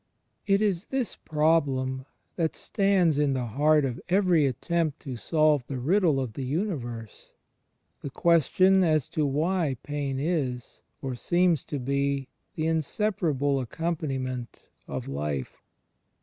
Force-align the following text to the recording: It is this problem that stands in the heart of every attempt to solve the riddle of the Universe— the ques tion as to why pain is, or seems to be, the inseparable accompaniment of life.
It 0.47 0.63
is 0.63 0.87
this 0.87 1.15
problem 1.15 2.07
that 2.35 2.55
stands 2.55 3.19
in 3.19 3.33
the 3.33 3.45
heart 3.45 3.85
of 3.85 4.01
every 4.09 4.47
attempt 4.47 4.99
to 5.01 5.15
solve 5.15 5.67
the 5.67 5.77
riddle 5.77 6.19
of 6.19 6.33
the 6.33 6.43
Universe— 6.43 7.33
the 8.01 8.09
ques 8.09 8.47
tion 8.49 8.83
as 8.83 9.07
to 9.09 9.27
why 9.27 9.77
pain 9.83 10.17
is, 10.19 10.81
or 11.03 11.13
seems 11.13 11.63
to 11.65 11.77
be, 11.77 12.29
the 12.55 12.65
inseparable 12.65 13.59
accompaniment 13.59 14.63
of 14.87 15.07
life. 15.07 15.61